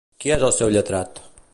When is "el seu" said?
0.47-0.73